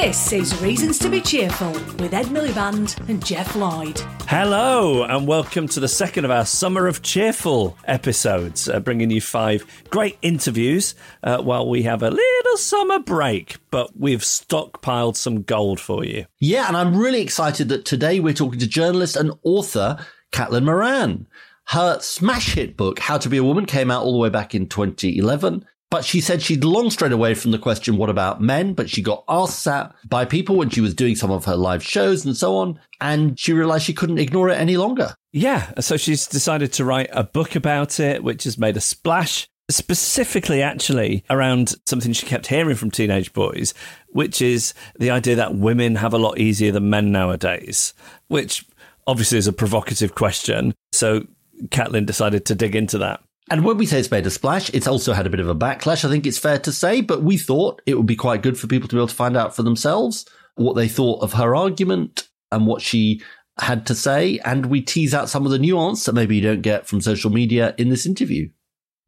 [0.00, 4.00] This is Reasons to be Cheerful with Ed Miliband and Geoff Lloyd.
[4.26, 9.20] Hello, and welcome to the second of our Summer of Cheerful episodes, uh, bringing you
[9.20, 13.58] five great interviews uh, while we have a little summer break.
[13.70, 16.24] But we've stockpiled some gold for you.
[16.38, 19.98] Yeah, and I'm really excited that today we're talking to journalist and author
[20.32, 21.26] Caitlin Moran.
[21.66, 24.54] Her smash hit book, How to Be a Woman, came out all the way back
[24.54, 25.66] in 2011.
[25.90, 28.74] But she said she'd long strayed away from the question, what about men?
[28.74, 31.82] But she got asked that by people when she was doing some of her live
[31.82, 32.78] shows and so on.
[33.00, 35.14] And she realized she couldn't ignore it any longer.
[35.32, 39.48] Yeah, so she's decided to write a book about it, which has made a splash.
[39.68, 43.72] Specifically, actually, around something she kept hearing from teenage boys,
[44.08, 47.94] which is the idea that women have a lot easier than men nowadays,
[48.26, 48.64] which
[49.06, 50.74] obviously is a provocative question.
[50.92, 51.26] So
[51.66, 53.22] Caitlin decided to dig into that.
[53.50, 55.54] And when we say it's made a splash, it's also had a bit of a
[55.54, 58.58] backlash, I think it's fair to say, but we thought it would be quite good
[58.58, 61.56] for people to be able to find out for themselves what they thought of her
[61.56, 63.20] argument and what she
[63.58, 64.38] had to say.
[64.44, 67.30] And we tease out some of the nuance that maybe you don't get from social
[67.30, 68.48] media in this interview.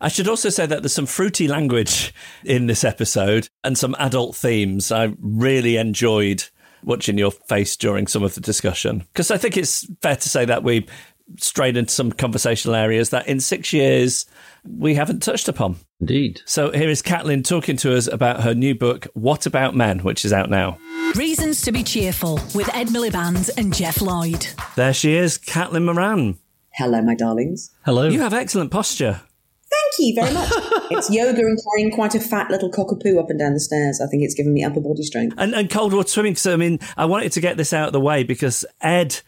[0.00, 2.12] I should also say that there's some fruity language
[2.44, 4.90] in this episode and some adult themes.
[4.90, 6.42] I really enjoyed
[6.82, 10.44] watching your face during some of the discussion because I think it's fair to say
[10.44, 10.88] that we
[11.38, 14.26] strayed into some conversational areas that in six years
[14.64, 15.76] we haven't touched upon.
[16.00, 16.40] Indeed.
[16.46, 20.24] So here is Caitlin talking to us about her new book, What About Men, which
[20.24, 20.78] is out now.
[21.14, 24.46] Reasons to be Cheerful with Ed Miliband and Geoff Lloyd.
[24.76, 26.38] There she is, Caitlin Moran.
[26.74, 27.70] Hello, my darlings.
[27.84, 28.08] Hello.
[28.08, 29.20] You have excellent posture.
[29.72, 30.50] Thank you very much.
[30.90, 34.00] it's yoga and carrying quite a fat little cockapoo up and down the stairs.
[34.00, 35.34] I think it's given me upper body strength.
[35.38, 36.36] And, and cold water swimming.
[36.36, 39.20] So, I mean, I wanted to get this out of the way because Ed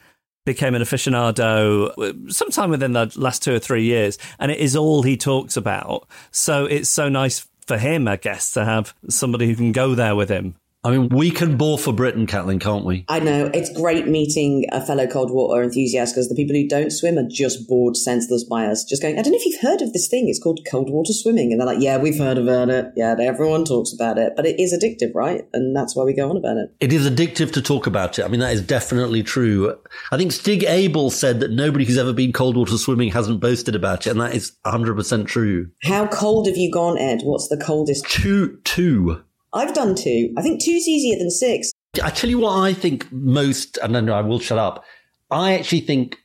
[0.45, 4.77] became an aficionado uh, sometime within the last two or three years, and it is
[4.77, 6.07] all he talks about.
[6.31, 10.15] So it's so nice for him, I guess, to have somebody who can go there
[10.15, 10.57] with him.
[10.85, 13.07] I mean, we can bore for Britain, Caitlin, can't we?
[13.09, 13.51] I know.
[13.55, 17.27] It's great meeting a fellow cold water enthusiast because the people who don't swim are
[17.27, 18.85] just bored senseless by us.
[18.85, 20.29] Just going, I don't know if you've heard of this thing.
[20.29, 21.53] It's called cold water swimming.
[21.53, 22.93] And they're like, yeah, we've heard about it.
[22.97, 24.35] Yeah, everyone talks about it.
[24.37, 25.49] But it is addictive, right?
[25.55, 26.75] And that's why we go on about it.
[26.81, 28.25] It is addictive to talk about it.
[28.27, 29.75] I mean, that is definitely true.
[30.13, 33.75] I think Stig Abell said that nobody who's ever been cold water swimming hasn't boasted
[33.75, 34.11] about it.
[34.11, 35.71] And that is 100% true.
[35.83, 37.21] How cold have you gone, Ed?
[37.23, 38.05] What's the coldest?
[38.05, 39.23] Two, two.
[39.55, 40.33] I've done two.
[40.37, 41.71] I think two's easier than six.
[42.03, 44.85] I tell you what I think most, and then I will shut up.
[45.31, 46.19] I actually think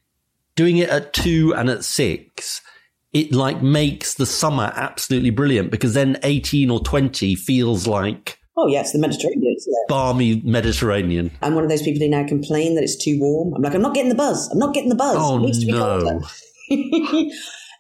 [0.56, 2.62] doing it at two and at six,
[3.13, 8.67] it like makes the summer absolutely brilliant because then 18 or 20 feels like Oh,
[8.67, 9.56] yes, the Mediterranean.
[9.88, 11.31] balmy Mediterranean.
[11.41, 13.53] I'm one of those people who now complain that it's too warm.
[13.53, 14.50] I'm like, I'm not getting the buzz.
[14.51, 15.16] I'm not getting the buzz.
[15.17, 16.22] Oh, it needs to be no.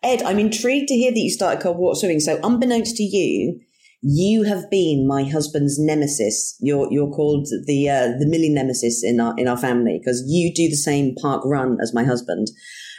[0.03, 2.21] Ed, I'm intrigued to hear that you started cold water swimming.
[2.21, 3.59] So, unbeknownst to you,
[4.01, 6.55] you have been my husband's nemesis.
[6.59, 10.53] You're you're called the uh, the Millie nemesis in our in our family because you
[10.53, 12.47] do the same park run as my husband.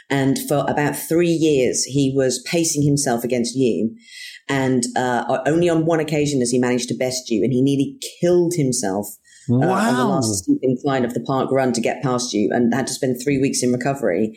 [0.09, 3.95] And for about three years, he was pacing himself against you.
[4.49, 7.97] And uh, only on one occasion has he managed to best you, and he nearly
[8.19, 9.07] killed himself
[9.49, 12.73] uh, on the last steep incline of the park run to get past you, and
[12.73, 14.33] had to spend three weeks in recovery.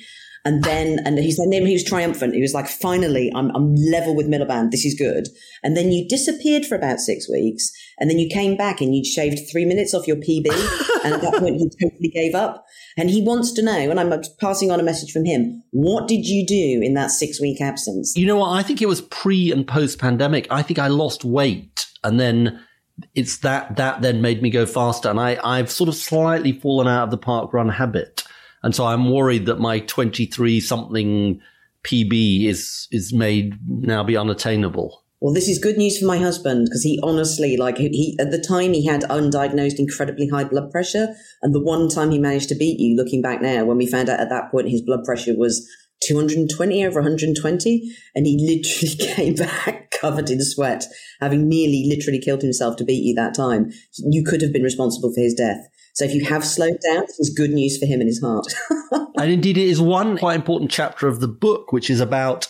[0.46, 2.34] And then, and he said, then he was triumphant.
[2.34, 4.72] He was like, finally, I'm, I'm level with Miliband.
[4.72, 5.28] This is good.
[5.62, 7.70] And then you disappeared for about six weeks.
[7.98, 10.46] And then you came back and you'd shaved three minutes off your PB.
[11.04, 12.66] and at that point, he totally gave up.
[12.98, 15.62] And he wants to know, and I'm passing on a message from him.
[15.70, 18.14] What did you do in that six week absence?
[18.14, 18.50] You know what?
[18.50, 20.46] I think it was pre and post pandemic.
[20.50, 22.62] I think I lost weight and then
[23.14, 25.08] it's that, that then made me go faster.
[25.08, 28.22] And I, I've sort of slightly fallen out of the park run habit.
[28.64, 31.40] And so I'm worried that my 23 something
[31.84, 35.02] PB is, is made now be unattainable.
[35.20, 38.38] Well, this is good news for my husband because he honestly, like, he, at the
[38.38, 42.54] time he had undiagnosed incredibly high blood pressure, and the one time he managed to
[42.54, 45.36] beat you, looking back now, when we found out at that point his blood pressure
[45.36, 45.66] was
[46.06, 47.96] 220 over 120.
[48.14, 50.84] And he literally came back covered in sweat,
[51.20, 53.70] having nearly literally killed himself to beat you that time.
[53.98, 55.68] You could have been responsible for his death.
[55.94, 58.46] So if you have slowed down, it's good news for him and his heart.
[59.16, 62.48] and indeed, it is one quite important chapter of the book, which is about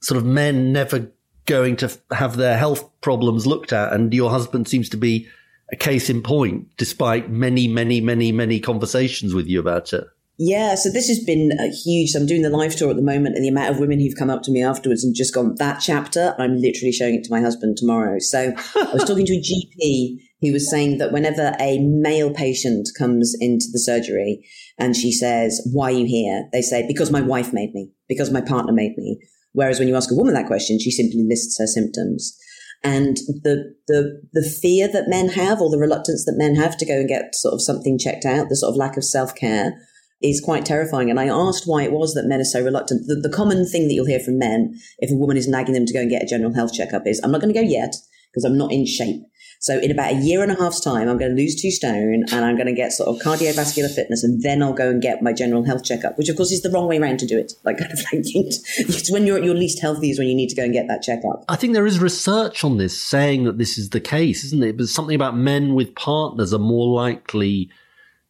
[0.00, 1.12] sort of men never
[1.44, 3.92] going to have their health problems looked at.
[3.92, 5.28] And your husband seems to be
[5.70, 10.04] a case in point, despite many, many, many, many conversations with you about it.
[10.38, 12.14] Yeah, so this has been a huge.
[12.14, 14.30] I'm doing the live tour at the moment, and the amount of women who've come
[14.30, 17.40] up to me afterwards and just gone, That chapter, I'm literally showing it to my
[17.40, 18.18] husband tomorrow.
[18.18, 22.88] So I was talking to a GP who was saying that whenever a male patient
[22.98, 24.44] comes into the surgery
[24.78, 26.48] and she says, Why are you here?
[26.52, 29.20] They say, Because my wife made me, because my partner made me.
[29.52, 32.36] Whereas when you ask a woman that question, she simply lists her symptoms.
[32.84, 36.86] And the, the, the fear that men have or the reluctance that men have to
[36.86, 39.74] go and get sort of something checked out, the sort of lack of self care
[40.20, 41.08] is quite terrifying.
[41.08, 43.06] And I asked why it was that men are so reluctant.
[43.06, 45.86] The, the common thing that you'll hear from men if a woman is nagging them
[45.86, 47.94] to go and get a general health checkup is, I'm not going to go yet
[48.32, 49.22] because I'm not in shape.
[49.62, 52.24] So in about a year and a half's time, I'm going to lose two stone
[52.32, 55.22] and I'm going to get sort of cardiovascular fitness and then I'll go and get
[55.22, 57.52] my general health checkup, which of course is the wrong way around to do it.
[57.62, 60.48] Like kind of like it's when you're at your least healthy is when you need
[60.48, 61.44] to go and get that checkup.
[61.48, 64.76] I think there is research on this saying that this is the case, isn't it?
[64.76, 67.70] But something about men with partners are more likely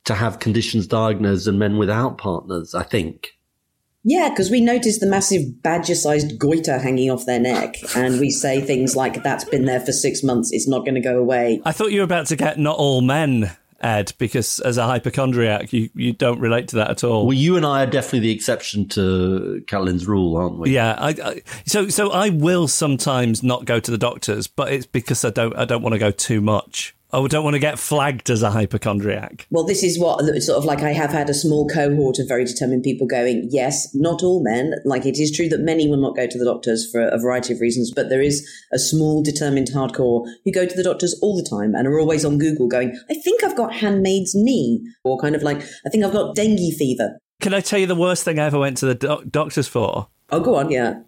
[0.04, 3.30] to have conditions diagnosed than men without partners, I think.
[4.04, 8.30] Yeah, because we notice the massive badger sized goiter hanging off their neck, and we
[8.30, 11.60] say things like, that's been there for six months, it's not going to go away.
[11.64, 13.52] I thought you were about to get not all men.
[13.82, 17.26] Ed, because as a hypochondriac, you, you don't relate to that at all.
[17.26, 20.70] Well, you and I are definitely the exception to Catherine's rule, aren't we?
[20.70, 20.94] Yeah.
[20.96, 25.24] I, I, so so I will sometimes not go to the doctors, but it's because
[25.24, 26.94] I don't I don't want to go too much.
[27.14, 29.46] Oh, don't want to get flagged as a hypochondriac.
[29.50, 32.46] Well, this is what sort of like I have had a small cohort of very
[32.46, 34.74] determined people going, yes, not all men.
[34.86, 37.52] Like it is true that many will not go to the doctors for a variety
[37.52, 41.36] of reasons, but there is a small determined hardcore who go to the doctors all
[41.36, 45.18] the time and are always on Google going, I think I've got handmaid's knee, or
[45.18, 47.18] kind of like, I think I've got dengue fever.
[47.42, 50.08] Can I tell you the worst thing I ever went to the doc- doctors for?
[50.30, 51.00] Oh, go on, yeah.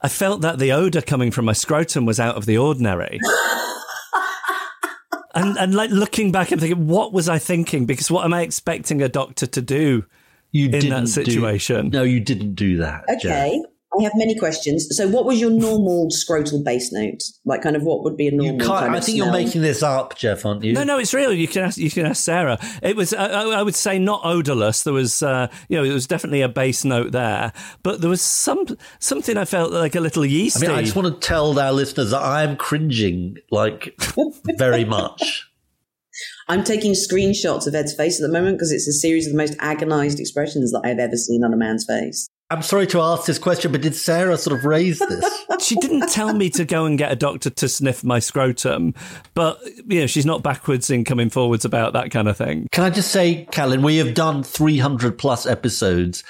[0.00, 3.20] I felt that the odor coming from my scrotum was out of the ordinary.
[5.34, 7.86] and and like looking back and thinking, what was I thinking?
[7.86, 10.04] Because what am I expecting a doctor to do
[10.50, 11.90] you in that situation?
[11.90, 13.04] Do, no, you didn't do that.
[13.08, 13.58] Okay.
[13.58, 13.70] Geoff.
[13.98, 14.86] I have many questions.
[14.96, 17.22] So, what was your normal scrotal base note?
[17.44, 18.64] Like, kind of, what would be a normal?
[18.64, 19.16] Kind I think smell?
[19.16, 20.72] you're making this up, Geoff, aren't you?
[20.74, 21.32] No, no, it's real.
[21.32, 21.76] You can ask.
[21.76, 22.58] You can ask Sarah.
[22.82, 23.12] It was.
[23.12, 24.84] I, I would say not odorless.
[24.84, 27.52] There was, uh, you know, it was definitely a base note there,
[27.82, 28.64] but there was some
[29.00, 30.66] something I felt like a little yeasty.
[30.66, 33.94] I mean, I just want to tell our listeners that I am cringing like
[34.56, 35.46] very much.
[36.50, 39.38] I'm taking screenshots of Ed's face at the moment because it's a series of the
[39.38, 42.26] most agonized expressions that I've ever seen on a man's face.
[42.50, 45.46] I'm sorry to ask this question, but did Sarah sort of raise this?
[45.60, 48.94] she didn't tell me to go and get a doctor to sniff my scrotum,
[49.34, 52.66] but you know she's not backwards in coming forwards about that kind of thing.
[52.72, 56.24] Can I just say, Callan, we have done 300 plus episodes.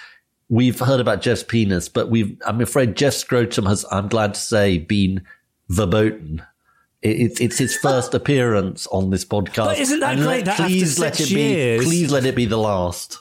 [0.51, 4.41] We've heard about Geoff's penis, but we've I'm afraid Geoff's scrotum has, I'm glad to
[4.41, 5.25] say, been
[5.71, 6.43] verboten.
[7.03, 9.67] It's it's his first appearance on this podcast.
[9.67, 10.47] But isn't that and great?
[10.47, 11.81] Let, that please let it years...
[11.81, 11.87] be.
[11.87, 13.19] Please let it be the last.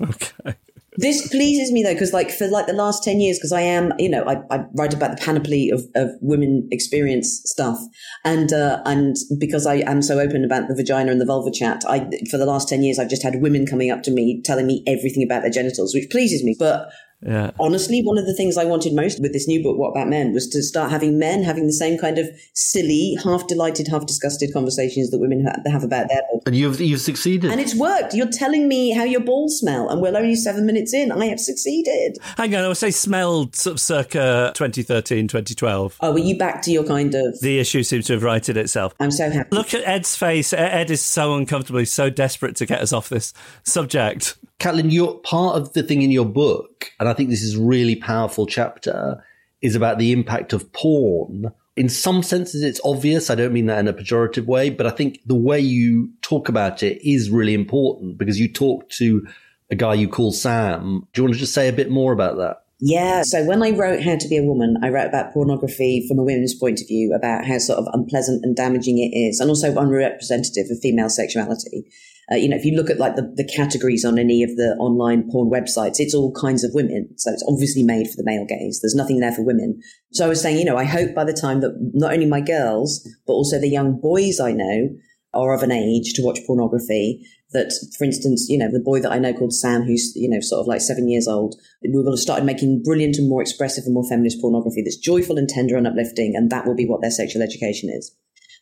[0.00, 0.54] Okay.
[0.98, 3.92] This pleases me though, because like for like the last 10 years, because I am,
[4.00, 7.78] you know, I, I, write about the panoply of, of women experience stuff.
[8.24, 11.84] And, uh, and because I am so open about the vagina and the vulva chat,
[11.88, 14.66] I, for the last 10 years, I've just had women coming up to me telling
[14.66, 16.56] me everything about their genitals, which pleases me.
[16.58, 17.50] But yeah.
[17.58, 20.32] Honestly, one of the things I wanted most with this new book, What About Men,
[20.32, 24.52] was to start having men having the same kind of silly, half delighted, half disgusted
[24.52, 26.42] conversations that women have about their balls.
[26.46, 27.50] And you've, you've succeeded.
[27.50, 28.14] And it's worked.
[28.14, 31.10] You're telling me how your balls smell, and we're only seven minutes in.
[31.10, 32.18] I have succeeded.
[32.36, 35.96] Hang on, I would say smelled sort of circa 2013, 2012.
[36.00, 37.40] Oh, were you back to your kind of.
[37.40, 38.94] The issue seems to have righted itself.
[39.00, 39.48] I'm so happy.
[39.50, 40.52] Look at Ed's face.
[40.52, 43.32] Ed is so uncomfortably, so desperate to get us off this
[43.64, 44.36] subject.
[44.60, 47.96] Caitlin, you're part of the thing in your book, and I think this is really
[47.96, 49.22] powerful chapter,
[49.60, 51.52] is about the impact of porn.
[51.76, 53.30] In some senses, it's obvious.
[53.30, 56.48] I don't mean that in a pejorative way, but I think the way you talk
[56.48, 59.26] about it is really important because you talk to
[59.70, 61.06] a guy you call Sam.
[61.12, 62.64] Do you want to just say a bit more about that?
[62.80, 63.22] Yeah.
[63.24, 66.24] So when I wrote How to Be a Woman, I wrote about pornography from a
[66.24, 69.76] women's point of view, about how sort of unpleasant and damaging it is, and also
[69.76, 71.90] unrepresentative of female sexuality.
[72.30, 74.76] Uh, you know, if you look at like the, the categories on any of the
[74.78, 77.08] online porn websites, it's all kinds of women.
[77.16, 78.80] So it's obviously made for the male gaze.
[78.82, 79.80] There's nothing there for women.
[80.12, 82.40] So I was saying, you know, I hope by the time that not only my
[82.40, 84.90] girls, but also the young boys I know
[85.34, 89.12] are of an age to watch pornography that, for instance, you know, the boy that
[89.12, 92.12] I know called Sam, who's, you know, sort of like seven years old, we will
[92.12, 95.76] have started making brilliant and more expressive and more feminist pornography that's joyful and tender
[95.76, 96.34] and uplifting.
[96.36, 98.14] And that will be what their sexual education is.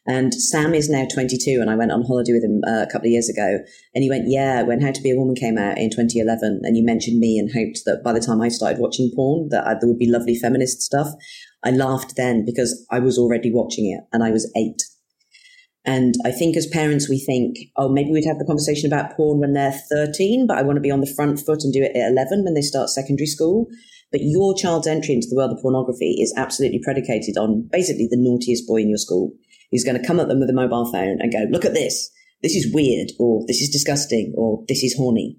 [0.06, 3.08] And Sam is now 22, and I went on holiday with him uh, a couple
[3.08, 3.58] of years ago.
[3.94, 6.76] And he went, Yeah, when How to Be a Woman came out in 2011, and
[6.76, 9.75] you mentioned me and hoped that by the time I started watching porn, that I,
[9.75, 11.08] there would be lovely feminist stuff.
[11.64, 14.82] I laughed then because I was already watching it, and I was eight.
[15.84, 19.38] And I think as parents, we think, oh, maybe we'd have the conversation about porn
[19.40, 21.96] when they're 13, but I want to be on the front foot and do it
[21.96, 23.66] at 11 when they start secondary school.
[24.12, 28.18] But your child's entry into the world of pornography is absolutely predicated on basically the
[28.18, 29.32] naughtiest boy in your school
[29.70, 32.11] who's going to come at them with a mobile phone and go, look at this.
[32.42, 35.37] This is weird, or this is disgusting, or this is horny.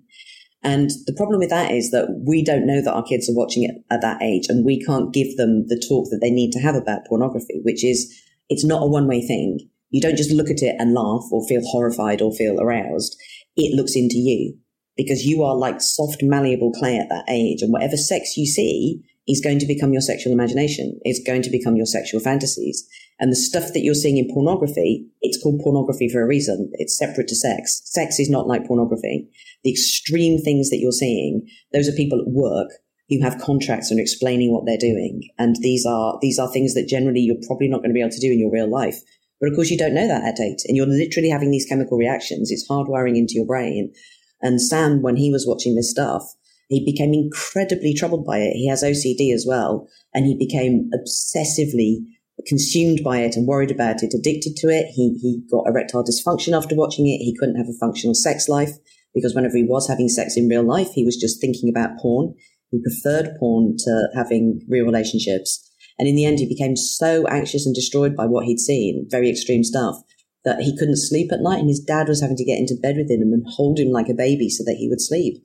[0.63, 3.63] And the problem with that is that we don't know that our kids are watching
[3.63, 6.59] it at that age, and we can't give them the talk that they need to
[6.59, 8.13] have about pornography, which is
[8.49, 9.59] it's not a one way thing.
[9.89, 13.15] You don't just look at it and laugh or feel horrified or feel aroused.
[13.55, 14.57] It looks into you
[14.97, 17.61] because you are like soft, malleable clay at that age.
[17.61, 20.99] And whatever sex you see is going to become your sexual imagination.
[21.03, 22.87] It's going to become your sexual fantasies.
[23.19, 26.69] And the stuff that you're seeing in pornography, it's called pornography for a reason.
[26.73, 27.81] It's separate to sex.
[27.85, 29.27] Sex is not like pornography.
[29.63, 32.69] The extreme things that you're seeing, those are people at work
[33.09, 35.21] who have contracts and are explaining what they're doing.
[35.37, 38.11] And these are, these are things that generally you're probably not going to be able
[38.11, 38.97] to do in your real life.
[39.39, 41.97] But of course you don't know that at eight and you're literally having these chemical
[41.97, 42.51] reactions.
[42.51, 43.93] It's hardwiring into your brain.
[44.41, 46.23] And Sam, when he was watching this stuff,
[46.69, 48.53] he became incredibly troubled by it.
[48.53, 49.87] He has OCD as well.
[50.13, 51.99] And he became obsessively
[52.45, 54.87] consumed by it and worried about it, addicted to it.
[54.93, 57.23] He, he got erectile dysfunction after watching it.
[57.23, 58.71] He couldn't have a functional sex life
[59.13, 62.35] because whenever he was having sex in real life, he was just thinking about porn.
[62.69, 65.63] He preferred porn to having real relationships.
[65.97, 69.29] And in the end, he became so anxious and destroyed by what he'd seen, very
[69.29, 69.95] extreme stuff,
[70.43, 71.59] that he couldn't sleep at night.
[71.59, 74.09] And his dad was having to get into bed with him and hold him like
[74.09, 75.43] a baby so that he would sleep.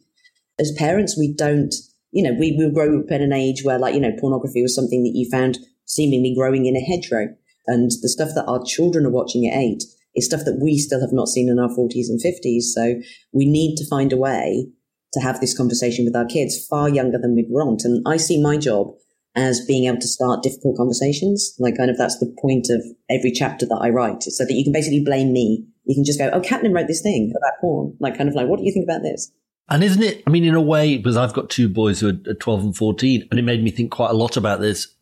[0.63, 1.75] As parents, we don't,
[2.13, 4.75] you know, we, we grow up in an age where like, you know, pornography was
[4.75, 7.35] something that you found seemingly growing in a hedgerow.
[7.67, 9.83] And the stuff that our children are watching at eight
[10.15, 12.63] is stuff that we still have not seen in our 40s and 50s.
[12.63, 12.95] So
[13.33, 14.69] we need to find a way
[15.15, 17.83] to have this conversation with our kids far younger than we'd want.
[17.85, 18.95] And I see my job
[19.35, 21.57] as being able to start difficult conversations.
[21.59, 24.63] Like kind of that's the point of every chapter that I write so that you
[24.63, 25.67] can basically blame me.
[25.85, 27.97] You can just go, Oh, Caitlin wrote this thing about porn.
[27.99, 29.33] Like kind of like, what do you think about this?
[29.69, 32.35] And isn't it, I mean, in a way, because I've got two boys who are
[32.35, 34.95] 12 and 14 and it made me think quite a lot about this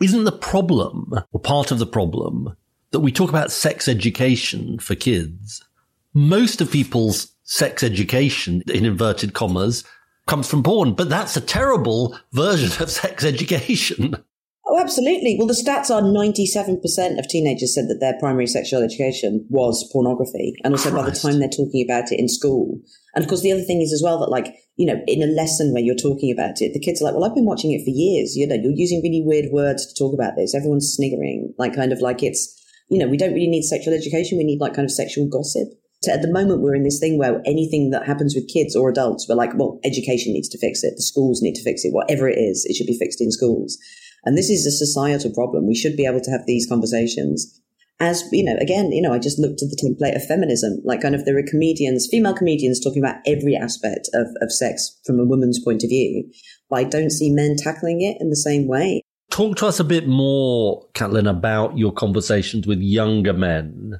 [0.00, 2.56] isn't the problem, or part of the problem,
[2.92, 5.64] that we talk about sex education for kids?
[6.14, 9.84] Most of people's sex education, in inverted commas,
[10.26, 14.16] comes from porn, but that's a terrible version of sex education.
[14.78, 15.34] Oh, absolutely.
[15.36, 20.54] Well, the stats are 97% of teenagers said that their primary sexual education was pornography.
[20.62, 21.04] And also Christ.
[21.04, 22.78] by the time they're talking about it in school.
[23.16, 25.34] And of course, the other thing is as well that like, you know, in a
[25.34, 27.82] lesson where you're talking about it, the kids are like, well, I've been watching it
[27.82, 28.36] for years.
[28.36, 30.54] You know, you're using really weird words to talk about this.
[30.54, 32.46] Everyone's sniggering, like kind of like it's,
[32.88, 34.38] you know, we don't really need sexual education.
[34.38, 35.74] We need like kind of sexual gossip.
[36.04, 38.88] So at the moment, we're in this thing where anything that happens with kids or
[38.88, 40.94] adults, we're like, well, education needs to fix it.
[40.94, 41.92] The schools need to fix it.
[41.92, 43.76] Whatever it is, it should be fixed in schools.
[44.24, 45.66] And this is a societal problem.
[45.66, 47.60] We should be able to have these conversations.
[48.00, 51.00] As, you know, again, you know, I just looked at the template of feminism, like
[51.00, 55.18] kind of there are comedians, female comedians talking about every aspect of, of sex from
[55.18, 56.30] a woman's point of view.
[56.70, 59.02] But I don't see men tackling it in the same way.
[59.30, 63.98] Talk to us a bit more, Caitlin, about your conversations with younger men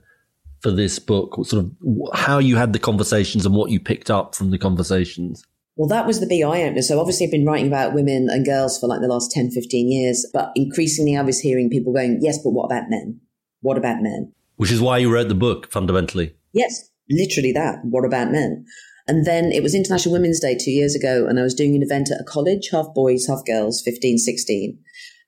[0.61, 1.73] for this book, sort of
[2.15, 5.45] how you had the conversations and what you picked up from the conversations.
[5.79, 6.83] Well, that was the big eye opener.
[6.83, 9.91] So obviously I've been writing about women and girls for like the last 10, 15
[9.91, 13.21] years, but increasingly I was hearing people going, yes, but what about men?
[13.61, 14.33] What about men?
[14.57, 16.35] Which is why you wrote the book fundamentally.
[16.53, 17.77] Yes, literally that.
[17.85, 18.67] What about men?
[19.07, 21.83] And then it was International Women's Day two years ago, and I was doing an
[21.83, 24.79] event at a college, half boys, half girls, 15, 16.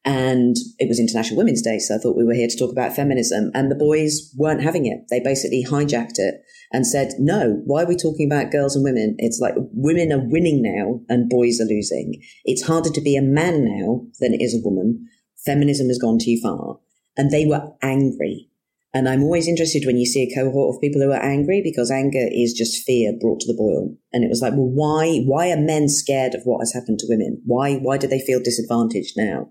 [0.04, 2.96] And it was International Women's Day, so I thought we were here to talk about
[2.96, 3.50] feminism.
[3.52, 5.00] And the boys weren't having it.
[5.10, 6.42] They basically hijacked it
[6.72, 9.16] and said, no, why are we talking about girls and women?
[9.18, 12.22] It's like women are winning now and boys are losing.
[12.44, 15.06] It's harder to be a man now than it is a woman.
[15.44, 16.78] Feminism has gone too far.
[17.16, 18.48] And they were angry.
[18.94, 21.90] And I'm always interested when you see a cohort of people who are angry because
[21.90, 23.94] anger is just fear brought to the boil.
[24.12, 27.06] And it was like, well, why, why are men scared of what has happened to
[27.08, 27.42] women?
[27.44, 29.50] Why, why do they feel disadvantaged now?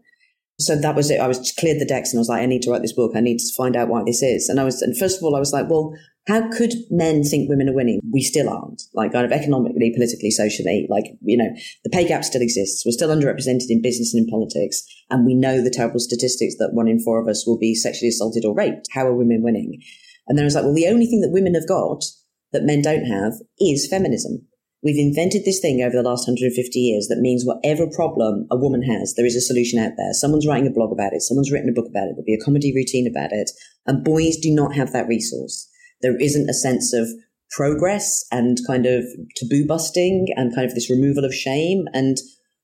[0.60, 1.22] So that was it.
[1.22, 3.13] I was cleared the decks and I was like, I need to write this book.
[3.16, 4.50] I need to find out why this is.
[4.50, 5.94] And I was, and first of all, I was like, well,
[6.28, 8.01] how could men think women are winning?
[8.12, 8.84] We still aren't.
[8.94, 11.50] Like kind of economically, politically, socially, like, you know,
[11.84, 12.84] the pay gap still exists.
[12.86, 14.84] We're still underrepresented in business and in politics.
[15.10, 18.10] And we know the terrible statistics that one in four of us will be sexually
[18.10, 18.89] assaulted or raped.
[18.92, 19.82] How are women winning?
[20.28, 22.04] And then I was like, well, the only thing that women have got
[22.51, 24.46] that men don't have is feminism.
[24.81, 28.81] We've invented this thing over the last 150 years that means whatever problem a woman
[28.83, 30.13] has, there is a solution out there.
[30.13, 31.21] Someone's writing a blog about it.
[31.21, 32.15] Someone's written a book about it.
[32.15, 33.51] There'll be a comedy routine about it.
[33.86, 35.67] And boys do not have that resource.
[36.01, 37.09] There isn't a sense of
[37.51, 39.03] progress and kind of
[39.36, 42.17] taboo busting and kind of this removal of shame and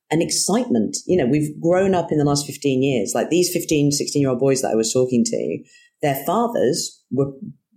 [0.09, 0.95] an excitement.
[1.07, 3.13] You know, we've grown up in the last 15 years.
[3.13, 5.63] Like these 15, 16 year old boys that I was talking to,
[6.01, 7.31] their fathers were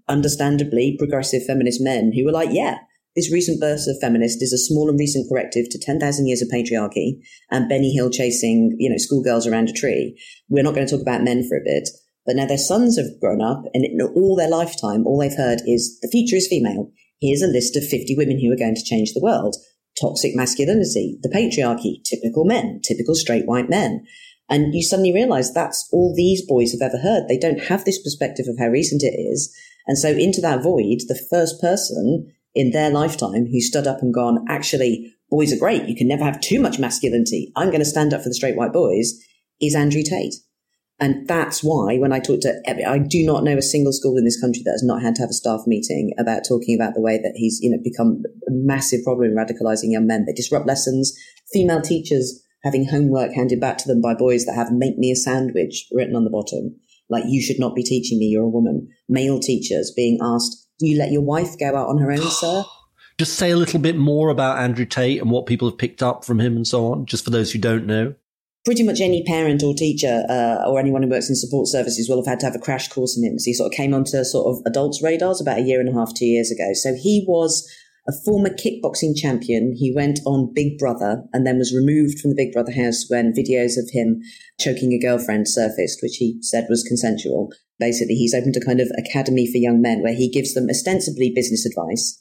[0.09, 2.78] understandably progressive feminist men who were like, yeah,
[3.19, 6.49] this recent burst of feminist is a small and recent corrective to 10,000 years of
[6.49, 7.19] patriarchy
[7.51, 10.17] and Benny Hill chasing, you know, schoolgirls around a tree.
[10.49, 11.89] We're not going to talk about men for a bit.
[12.25, 15.63] But now their sons have grown up and in all their lifetime, all they've heard
[15.67, 16.93] is the future is female.
[17.21, 19.57] Here's a list of 50 women who are going to change the world.
[20.01, 24.07] Toxic masculinity, the patriarchy, typical men, typical straight white men.
[24.49, 27.27] And you suddenly realize that's all these boys have ever heard.
[27.27, 29.53] They don't have this perspective of how recent it is.
[29.89, 34.12] And so into that void, the first person in their lifetime who stood up and
[34.12, 35.88] gone, actually, boys are great.
[35.88, 37.53] You can never have too much masculinity.
[37.55, 39.15] I'm going to stand up for the straight white boys
[39.61, 40.35] is Andrew Tate.
[40.99, 44.25] And that's why when I talk to, I do not know a single school in
[44.25, 47.00] this country that has not had to have a staff meeting about talking about the
[47.00, 50.25] way that he's, you know, become a massive problem in radicalizing young men.
[50.27, 51.17] They disrupt lessons.
[51.53, 55.17] Female teachers having homework handed back to them by boys that have make me a
[55.17, 56.75] sandwich written on the bottom.
[57.09, 58.27] Like you should not be teaching me.
[58.27, 58.88] You're a woman.
[59.09, 62.64] Male teachers being asked do you let your wife go out on her own, sir?
[63.18, 66.25] Just say a little bit more about Andrew Tate and what people have picked up
[66.25, 68.14] from him and so on, just for those who don't know.
[68.64, 72.18] Pretty much any parent or teacher uh, or anyone who works in support services will
[72.18, 74.23] have had to have a crash course in him because he sort of came onto
[74.23, 76.73] sort of adults' radars about a year and a half, two years ago.
[76.75, 77.68] So he was
[78.08, 79.75] a former kickboxing champion.
[79.76, 83.35] He went on Big Brother and then was removed from the Big Brother house when
[83.35, 84.20] videos of him
[84.61, 88.90] choking a girlfriend surfaced, which he said was consensual basically he's opened a kind of
[88.99, 92.18] academy for young men where he gives them ostensibly business advice,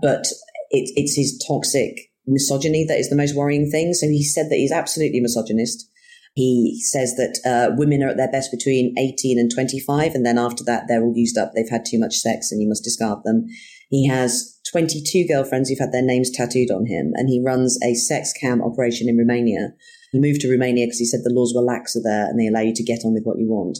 [0.00, 0.26] but
[0.70, 3.94] it, it's his toxic misogyny that is the most worrying thing.
[3.94, 5.88] So he said that he's absolutely misogynist.
[6.34, 10.38] He says that uh, women are at their best between 18 and 25, and then
[10.38, 11.52] after that, they're all used up.
[11.54, 13.46] They've had too much sex and you must discard them.
[13.88, 17.94] He has 22 girlfriends who've had their names tattooed on him, and he runs a
[17.94, 19.72] sex cam operation in Romania.
[20.12, 22.60] He moved to Romania because he said the laws were laxer there and they allow
[22.60, 23.78] you to get on with what you want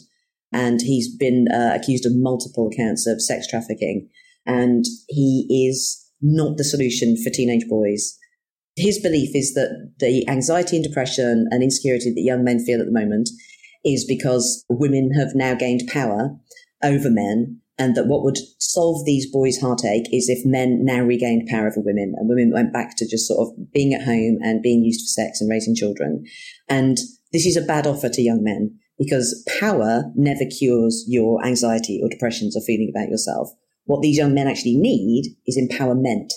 [0.53, 4.09] and he's been uh, accused of multiple counts of sex trafficking.
[4.47, 8.17] And he is not the solution for teenage boys.
[8.77, 12.87] His belief is that the anxiety and depression and insecurity that young men feel at
[12.87, 13.31] the moment
[13.85, 16.37] is because women have now gained power
[16.83, 21.49] over men and that what would solve these boys' heartache is if men now regained
[21.49, 24.63] power over women and women went back to just sort of being at home and
[24.63, 26.25] being used for sex and raising children.
[26.69, 26.99] And
[27.33, 32.09] this is a bad offer to young men because power never cures your anxiety or
[32.09, 33.51] depressions or feeling about yourself.
[33.85, 36.31] What these young men actually need is empowerment.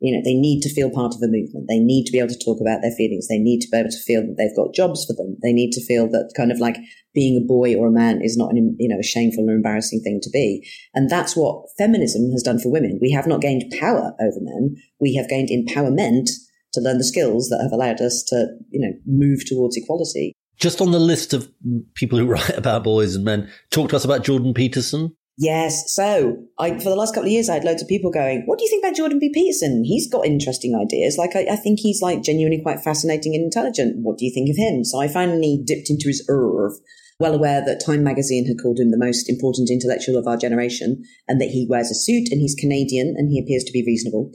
[0.00, 1.66] You know, they need to feel part of a movement.
[1.68, 3.26] They need to be able to talk about their feelings.
[3.26, 5.36] They need to be able to feel that they've got jobs for them.
[5.42, 6.76] They need to feel that kind of like
[7.14, 10.00] being a boy or a man is not an, you know, a shameful or embarrassing
[10.02, 10.68] thing to be.
[10.94, 12.98] And that's what feminism has done for women.
[13.02, 14.76] We have not gained power over men.
[15.00, 16.30] We have gained empowerment
[16.74, 20.32] to learn the skills that have allowed us to, you know, move towards equality.
[20.58, 21.50] Just on the list of
[21.94, 25.14] people who write about boys and men, talk to us about Jordan Peterson.
[25.40, 25.94] Yes.
[25.94, 28.58] So I, for the last couple of years, I had loads of people going, what
[28.58, 29.30] do you think about Jordan B.
[29.32, 29.84] Peterson?
[29.84, 31.16] He's got interesting ideas.
[31.16, 33.98] Like, I, I, think he's like genuinely quite fascinating and intelligent.
[34.02, 34.84] What do you think of him?
[34.84, 36.72] So I finally dipped into his oeuvre,
[37.20, 41.04] well aware that Time magazine had called him the most important intellectual of our generation
[41.28, 44.32] and that he wears a suit and he's Canadian and he appears to be reasonable.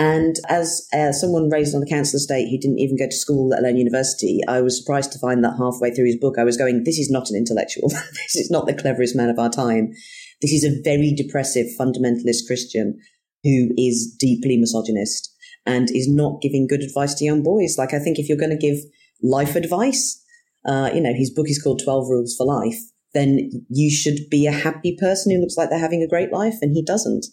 [0.00, 3.50] And as uh, someone raised on the council estate who didn't even go to school,
[3.50, 6.56] let alone university, I was surprised to find that halfway through his book, I was
[6.56, 7.90] going, this is not an intellectual.
[7.90, 9.92] this is not the cleverest man of our time.
[10.40, 12.98] This is a very depressive fundamentalist Christian
[13.44, 15.30] who is deeply misogynist
[15.66, 17.76] and is not giving good advice to young boys.
[17.76, 18.78] Like, I think if you're going to give
[19.22, 20.18] life advice,
[20.66, 22.80] uh, you know, his book is called 12 Rules for Life,
[23.12, 26.56] then you should be a happy person who looks like they're having a great life,
[26.62, 27.26] and he doesn't.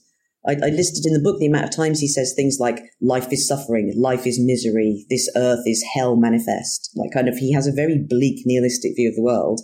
[0.48, 3.32] I, I, listed in the book the amount of times he says things like life
[3.32, 6.92] is suffering, life is misery, this earth is hell manifest.
[6.96, 9.62] Like kind of, he has a very bleak nihilistic view of the world.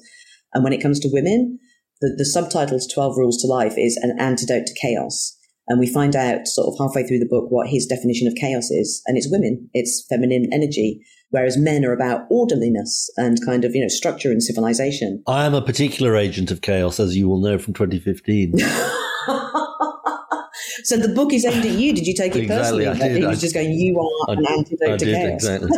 [0.53, 1.59] And when it comes to women,
[2.01, 5.37] the, the subtitle to 12 Rules to Life is an antidote to chaos.
[5.67, 8.69] And we find out sort of halfway through the book what his definition of chaos
[8.69, 9.01] is.
[9.05, 9.69] And it's women.
[9.73, 11.01] It's feminine energy.
[11.29, 15.23] Whereas men are about orderliness and kind of, you know, structure and civilization.
[15.25, 18.55] I am a particular agent of chaos, as you will know from 2015.
[20.83, 21.93] So the book is aimed at you.
[21.93, 22.87] Did you take it exactly, personally?
[22.87, 23.17] I did.
[23.17, 25.69] He was just going, "You are I an did, antidote I to did, chaos." Exactly.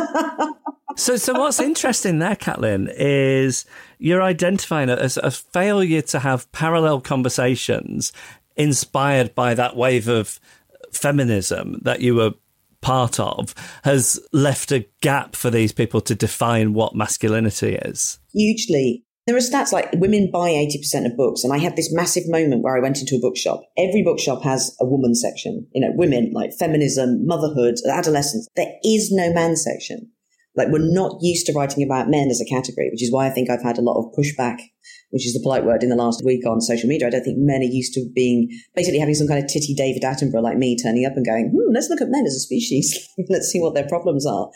[0.96, 3.64] so, so what's interesting there, Caitlin, is
[3.98, 8.12] you're identifying a, as a failure to have parallel conversations
[8.56, 10.40] inspired by that wave of
[10.92, 12.32] feminism that you were
[12.80, 18.18] part of has left a gap for these people to define what masculinity is.
[18.32, 19.05] Hugely.
[19.26, 21.42] There are stats like women buy 80% of books.
[21.42, 23.62] And I had this massive moment where I went into a bookshop.
[23.76, 28.46] Every bookshop has a woman section, you know, women like feminism, motherhood, adolescence.
[28.54, 30.12] There is no man section.
[30.54, 33.30] Like we're not used to writing about men as a category, which is why I
[33.30, 34.58] think I've had a lot of pushback,
[35.10, 37.08] which is the polite word in the last week on social media.
[37.08, 40.02] I don't think men are used to being basically having some kind of titty David
[40.02, 43.08] Attenborough like me turning up and going, hmm, let's look at men as a species.
[43.28, 44.50] let's see what their problems are.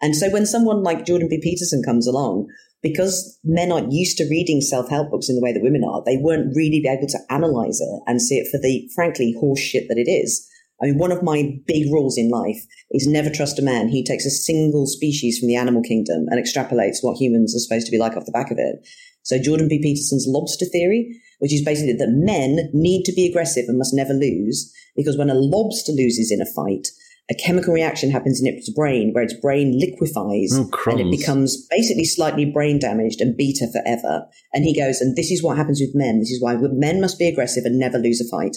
[0.00, 1.38] And so when someone like Jordan B.
[1.42, 2.48] Peterson comes along,
[2.82, 6.16] because men aren't used to reading self-help books in the way that women are, they
[6.16, 9.98] weren't really able to analyze it and see it for the, frankly, horse shit that
[9.98, 10.48] it is.
[10.82, 12.58] I mean, one of my big rules in life
[12.90, 13.88] is never trust a man.
[13.88, 17.86] He takes a single species from the animal kingdom and extrapolates what humans are supposed
[17.86, 18.84] to be like off the back of it.
[19.22, 19.78] So Jordan B.
[19.80, 24.12] Peterson's lobster theory, which is basically that men need to be aggressive and must never
[24.12, 26.88] lose, because when a lobster loses in a fight,
[27.30, 31.66] a chemical reaction happens in its brain where its brain liquefies oh, and it becomes
[31.70, 34.26] basically slightly brain damaged and beta forever.
[34.52, 36.18] And he goes, and this is what happens with men.
[36.18, 38.56] This is why men must be aggressive and never lose a fight.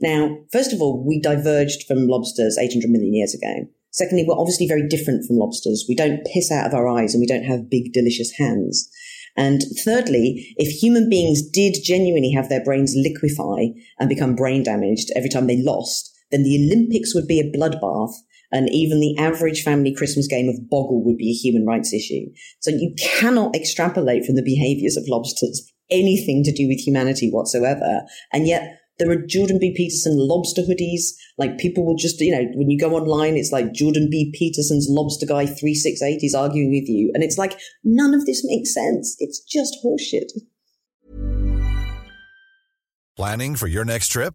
[0.00, 3.68] Now, first of all, we diverged from lobsters 800 million years ago.
[3.92, 5.84] Secondly, we're obviously very different from lobsters.
[5.88, 8.90] We don't piss out of our eyes and we don't have big, delicious hands.
[9.36, 15.10] And thirdly, if human beings did genuinely have their brains liquefy and become brain damaged
[15.16, 18.14] every time they lost, then the Olympics would be a bloodbath
[18.52, 22.26] and even the average family Christmas game of Boggle would be a human rights issue.
[22.60, 28.02] So you cannot extrapolate from the behaviors of lobsters anything to do with humanity whatsoever.
[28.32, 29.72] And yet there are Jordan B.
[29.74, 31.12] Peterson lobster hoodies.
[31.38, 34.34] Like people will just, you know, when you go online, it's like Jordan B.
[34.38, 37.10] Peterson's lobster guy 368 is arguing with you.
[37.14, 39.16] And it's like, none of this makes sense.
[39.18, 40.30] It's just horseshit.
[43.16, 44.34] Planning for your next trip?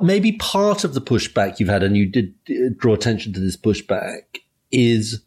[0.00, 3.56] Maybe part of the pushback you've had, and you did uh, draw attention to this
[3.56, 4.22] pushback,
[4.70, 5.22] is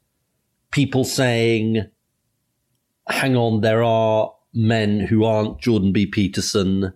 [0.72, 1.90] people saying,
[3.08, 6.06] hang on, there are men who aren't Jordan B.
[6.06, 6.94] Peterson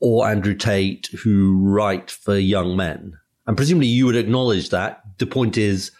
[0.00, 3.14] or Andrew Tate who write for young men.
[3.46, 5.02] And presumably you would acknowledge that.
[5.18, 5.92] The point is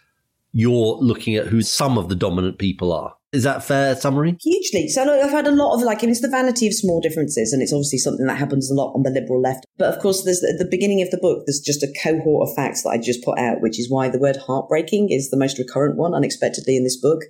[0.53, 3.15] you're looking at who some of the dominant people are.
[3.33, 4.37] Is that fair summary?
[4.43, 4.89] Hugely.
[4.89, 7.73] So I've had a lot of like, it's the vanity of small differences, and it's
[7.73, 9.65] obviously something that happens a lot on the liberal left.
[9.79, 12.55] But of course, there's at the beginning of the book, there's just a cohort of
[12.55, 15.59] facts that I just put out, which is why the word heartbreaking is the most
[15.59, 17.23] recurrent one unexpectedly in this book.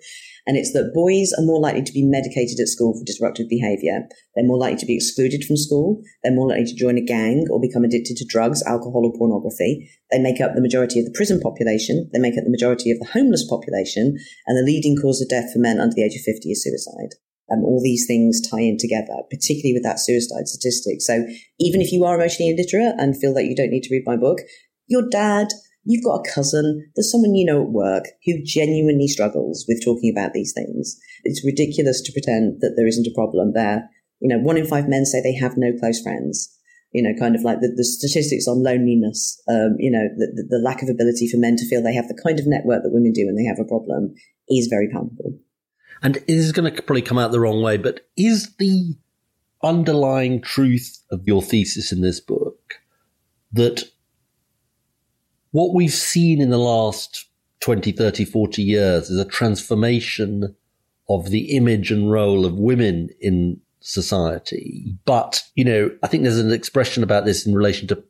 [0.47, 4.03] And it's that boys are more likely to be medicated at school for disruptive behavior.
[4.35, 6.03] They're more likely to be excluded from school.
[6.23, 9.89] They're more likely to join a gang or become addicted to drugs, alcohol, or pornography.
[10.11, 12.11] They make up the majority of the prison population.
[12.13, 14.19] They make up the majority of the homeless population.
[14.47, 17.15] And the leading cause of death for men under the age of 50 is suicide.
[17.49, 21.03] And all these things tie in together, particularly with that suicide statistic.
[21.03, 21.27] So
[21.61, 24.17] even if you are emotionally illiterate and feel that you don't need to read my
[24.17, 24.39] book,
[24.87, 25.49] your dad,
[25.85, 30.13] you've got a cousin, there's someone you know at work who genuinely struggles with talking
[30.15, 30.99] about these things.
[31.25, 33.89] It's ridiculous to pretend that there isn't a problem there.
[34.21, 36.57] You know, one in five men say they have no close friends.
[36.93, 40.59] You know, kind of like the, the statistics on loneliness, um, you know, the, the,
[40.59, 43.13] lack of ability for men to feel they have the kind of network that women
[43.13, 44.15] do when they have a problem
[44.51, 45.39] is very palpable.
[46.03, 48.95] And it is going to probably come out the wrong way, but is the
[49.63, 52.75] underlying truth of your thesis in this book
[53.53, 53.85] that
[55.53, 57.27] what we've seen in the last
[57.61, 60.55] 20, 30, 40 years is a transformation
[61.09, 64.97] of the image and role of women in society.
[65.05, 68.03] But, you know, I think there's an expression about this in relation to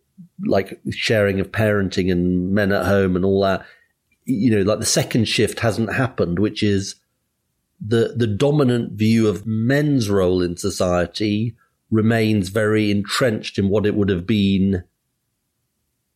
[0.46, 3.66] like sharing of parenting and men at home and all that.
[4.24, 6.94] You know, like the second shift hasn't happened, which is
[7.84, 11.56] the, the dominant view of men's role in society
[11.90, 14.84] remains very entrenched in what it would have been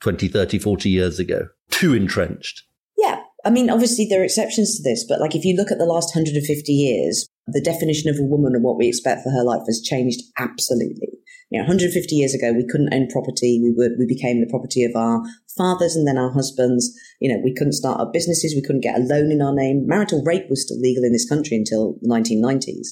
[0.00, 1.48] 20, 30, 40 years ago.
[1.70, 2.62] Too entrenched.
[2.96, 3.22] Yeah.
[3.44, 5.84] I mean, obviously there are exceptions to this, but like if you look at the
[5.84, 9.62] last 150 years, the definition of a woman and what we expect for her life
[9.66, 11.08] has changed absolutely.
[11.50, 13.60] You know, 150 years ago, we couldn't own property.
[13.62, 15.22] We were, we became the property of our
[15.56, 16.90] fathers and then our husbands.
[17.20, 18.54] You know, we couldn't start our businesses.
[18.54, 19.86] We couldn't get a loan in our name.
[19.86, 22.88] Marital rape was still legal in this country until the 1990s.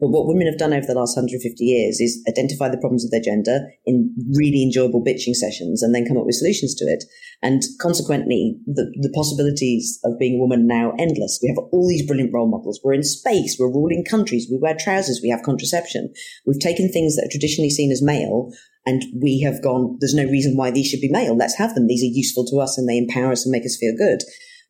[0.00, 3.10] But what women have done over the last 150 years is identify the problems of
[3.10, 7.04] their gender in really enjoyable bitching sessions and then come up with solutions to it.
[7.42, 11.38] And consequently, the, the possibilities of being a woman are now endless.
[11.42, 12.80] We have all these brilliant role models.
[12.82, 13.56] We're in space.
[13.58, 14.48] We're ruling countries.
[14.50, 15.20] We wear trousers.
[15.22, 16.12] We have contraception.
[16.46, 18.52] We've taken things that are traditionally seen as male
[18.86, 21.36] and we have gone, there's no reason why these should be male.
[21.36, 21.86] Let's have them.
[21.86, 24.20] These are useful to us and they empower us and make us feel good.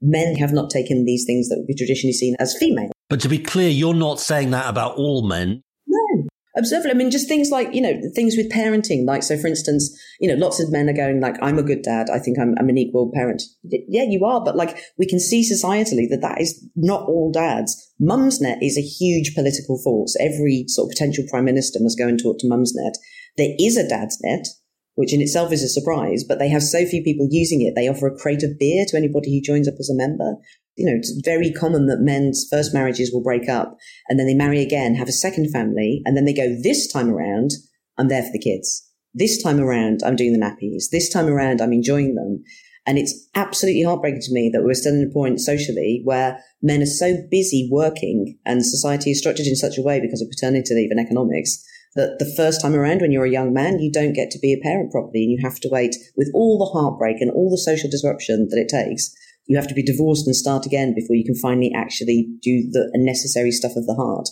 [0.01, 2.94] Men have not taken these things that would be traditionally seen as female.
[3.09, 5.63] But to be clear, you're not saying that about all men.
[5.87, 6.27] No.
[6.57, 9.05] Observe I mean, just things like, you know, things with parenting.
[9.05, 9.91] Like, so for instance,
[10.21, 12.09] you know, lots of men are going like, I'm a good dad.
[12.13, 13.43] I think I'm, I'm an equal parent.
[13.65, 14.43] Yeah, you are.
[14.43, 17.93] But like, we can see societally that that is not all dads.
[18.01, 20.17] Mumsnet is a huge political force.
[20.21, 22.95] Every sort of potential prime minister must go and talk to Mumsnet.
[23.37, 24.47] There is a dad's net,
[24.95, 27.75] which in itself is a surprise, but they have so few people using it.
[27.75, 30.37] They offer a crate of beer to anybody who joins up as a member
[30.77, 33.77] you know, it's very common that men's first marriages will break up
[34.09, 37.11] and then they marry again, have a second family, and then they go, this time
[37.11, 37.51] around,
[37.99, 38.89] I'm there for the kids.
[39.15, 40.91] This time around, I'm doing the nappies.
[40.91, 42.43] This time around, I'm enjoying them.
[42.87, 46.83] And it's absolutely heartbreaking to me that we're still in a point socially where men
[46.83, 50.75] are so busy working and society is structured in such a way because of paternity
[50.75, 54.13] leave and economics that the first time around when you're a young man, you don't
[54.13, 57.21] get to be a parent properly and you have to wait with all the heartbreak
[57.21, 59.15] and all the social disruption that it takes
[59.47, 62.91] you have to be divorced and start again before you can finally actually do the
[62.95, 64.29] necessary stuff of the heart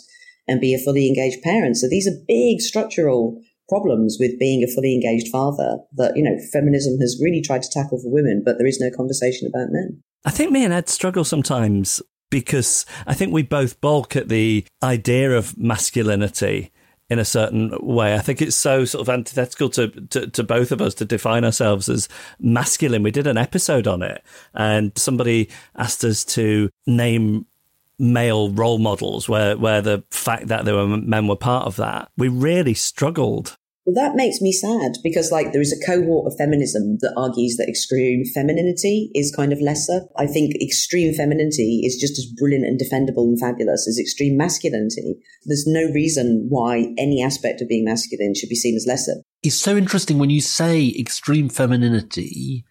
[0.49, 1.77] and be a fully engaged parent.
[1.77, 6.37] So these are big structural problems with being a fully engaged father that, you know,
[6.53, 10.03] feminism has really tried to tackle for women, but there is no conversation about men.
[10.25, 14.65] I think me and Ed struggle sometimes because I think we both balk at the
[14.83, 16.72] idea of masculinity
[17.13, 18.15] in a certain way.
[18.15, 21.45] I think it's so sort of antithetical to, to, to, both of us to define
[21.45, 22.09] ourselves as
[22.41, 23.03] masculine.
[23.03, 24.23] We did an episode on it,
[24.55, 27.47] and somebody asked us to name
[27.99, 32.11] male role models where, where the fact that there were men were part of that.
[32.17, 36.39] We really struggled well, that makes me sad because, like, there is a cohort of
[36.39, 40.03] feminism that argues that extreme femininity is kind of lesser.
[40.17, 45.17] I think extreme femininity is just as brilliant and defendable and fabulous as extreme masculinity.
[45.47, 49.17] There's no reason why any aspect of being masculine should be seen as lesser.
[49.43, 52.65] It's so interesting when you say extreme femininity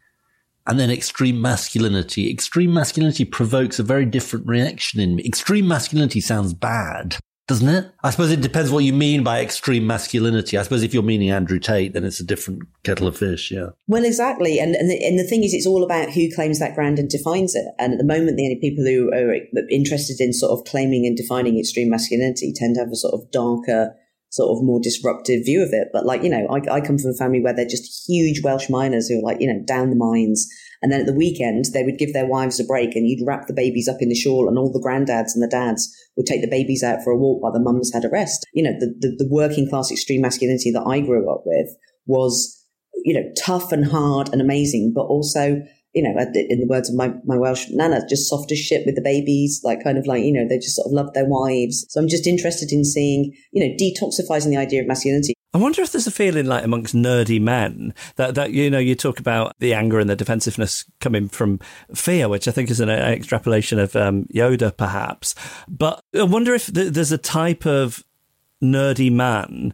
[0.66, 2.32] and then extreme masculinity.
[2.32, 5.26] Extreme masculinity provokes a very different reaction in me.
[5.26, 7.92] Extreme masculinity sounds bad doesn't it?
[8.04, 10.58] I suppose it depends what you mean by extreme masculinity.
[10.58, 13.52] I suppose if you're meaning Andrew Tate, then it's a different kettle of fish.
[13.52, 13.70] Yeah.
[13.88, 14.60] Well, exactly.
[14.60, 17.10] And and the, and the thing is, it's all about who claims that ground and
[17.10, 17.66] defines it.
[17.78, 19.36] And at the moment, the only people who are
[19.70, 23.30] interested in sort of claiming and defining extreme masculinity tend to have a sort of
[23.32, 23.96] darker
[24.32, 25.90] sort of more disruptive view of it.
[25.94, 28.70] But like, you know, I, I come from a family where they're just huge Welsh
[28.70, 30.48] miners who are like, you know, down the mines
[30.82, 33.48] and then at the weekend, they would give their wives a break and you'd wrap
[33.48, 36.42] the babies up in the shawl and all the granddads and the dads would take
[36.42, 38.48] the babies out for a walk while the mums had a rest.
[38.54, 41.68] You know, the, the, the working class extreme masculinity that I grew up with
[42.08, 42.66] was,
[43.04, 45.62] you know, tough and hard and amazing, but also,
[45.94, 48.96] you know, in the words of my, my Welsh nana, just soft as shit with
[48.96, 51.86] the babies, like kind of like, you know, they just sort of loved their wives.
[51.90, 55.34] So I'm just interested in seeing, you know, detoxifying the idea of masculinity.
[55.54, 58.96] I wonder if there's a feeling like amongst nerdy men that, that you know you
[58.96, 61.60] talk about the anger and the defensiveness coming from
[61.94, 65.36] fear, which I think is an extrapolation of um, Yoda, perhaps.
[65.68, 68.06] But I wonder if th- there's a type of
[68.64, 69.74] nerdy man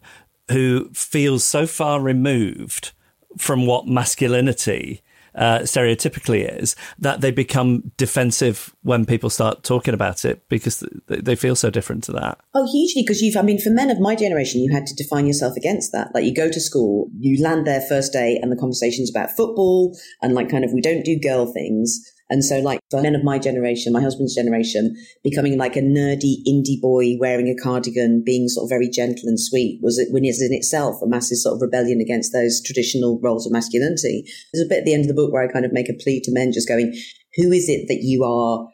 [0.50, 2.94] who feels so far removed
[3.38, 5.04] from what masculinity
[5.38, 11.36] uh, stereotypically is, that they become defensive when people start talking about it because they
[11.36, 12.40] feel so different to that.
[12.54, 15.28] Oh, hugely, because you've, I mean, for men of my generation, you had to define
[15.28, 16.14] yourself against that.
[16.14, 19.96] Like you go to school, you land there first day, and the conversation's about football
[20.22, 22.02] and like kind of we don't do girl things.
[22.30, 26.38] And so, like, for men of my generation, my husband's generation, becoming like a nerdy
[26.48, 30.26] indie boy wearing a cardigan, being sort of very gentle and sweet was it when
[30.26, 34.26] it's in itself a massive sort of rebellion against those traditional roles of masculinity.
[34.52, 35.94] There's a bit at the end of the book where I kind of make a
[35.94, 36.94] plea to men just going,
[37.36, 38.68] who is it that you are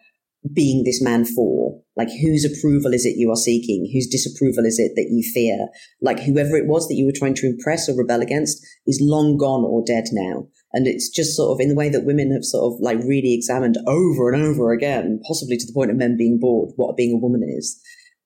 [0.52, 1.80] being this man for?
[1.96, 3.90] Like, whose approval is it you are seeking?
[3.94, 5.68] Whose disapproval is it that you fear?
[6.02, 9.38] Like, whoever it was that you were trying to impress or rebel against is long
[9.38, 10.48] gone or dead now.
[10.74, 13.34] And it's just sort of in the way that women have sort of like really
[13.34, 17.14] examined over and over again, possibly to the point of men being bored, what being
[17.14, 17.80] a woman is.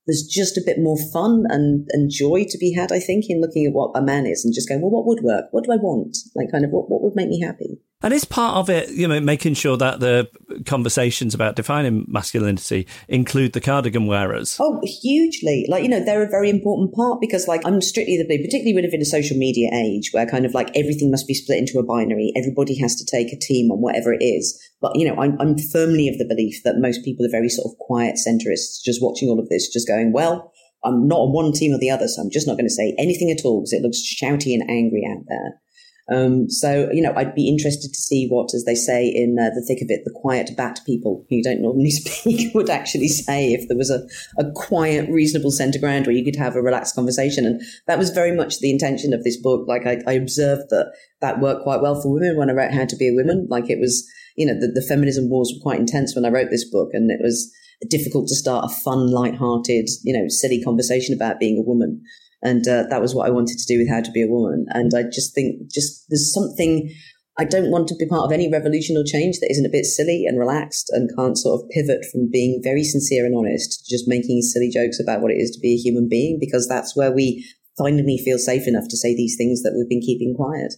[0.06, 3.42] There's just a bit more fun and, and joy to be had, I think, in
[3.42, 5.48] looking at what a man is and just going, well, what would work?
[5.52, 6.16] What do I want?
[6.34, 7.82] Like, kind of, what, what would make me happy?
[8.04, 10.30] And is part of it, you know, making sure that the
[10.68, 14.56] conversations about defining masculinity include the cardigan wearers?
[14.60, 15.66] Oh, hugely.
[15.68, 18.76] Like, you know, they're a very important part because, like, I'm strictly the blue, particularly
[18.76, 21.58] we live in a social media age where kind of like everything must be split
[21.58, 22.32] into a binary.
[22.36, 24.62] Everybody has to take a team on whatever it is.
[24.80, 27.66] But, you know, I'm, I'm firmly of the belief that most people are very sort
[27.66, 31.52] of quiet centrists, just watching all of this, just going, well, I'm not on one
[31.52, 33.74] team or the other, so I'm just not going to say anything at all because
[33.74, 35.60] it looks shouty and angry out there.
[36.10, 39.50] Um, so, you know, I'd be interested to see what, as they say in uh,
[39.54, 43.52] the thick of it, the quiet bat people who don't normally speak would actually say
[43.52, 46.96] if there was a, a quiet, reasonable centre ground where you could have a relaxed
[46.96, 47.46] conversation.
[47.46, 49.68] And that was very much the intention of this book.
[49.68, 52.86] Like I, I observed that that worked quite well for women when I wrote How
[52.86, 53.48] to Be a Woman.
[53.50, 56.50] Like it was, you know, the, the feminism wars were quite intense when I wrote
[56.50, 57.52] this book and it was
[57.90, 62.02] difficult to start a fun, light-hearted, you know, silly conversation about being a woman.
[62.42, 64.66] And uh, that was what I wanted to do with How to Be a Woman.
[64.70, 66.94] And I just think, just there's something.
[67.40, 69.86] I don't want to be part of any revolution or change that isn't a bit
[69.86, 73.96] silly and relaxed and can't sort of pivot from being very sincere and honest to
[73.96, 76.96] just making silly jokes about what it is to be a human being, because that's
[76.96, 77.46] where we
[77.78, 80.74] finally feel safe enough to say these things that we've been keeping quiet.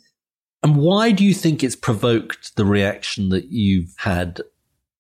[0.62, 4.41] And why do you think it's provoked the reaction that you've had?